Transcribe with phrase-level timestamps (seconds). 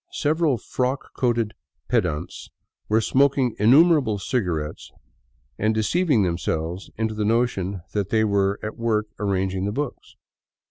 [0.11, 1.53] Several frock coated
[1.87, 2.49] pedants
[2.89, 4.91] were smoking innumerable cigarettes
[5.59, 10.15] and deceiving themselves into the notion that they were at work arranging the books.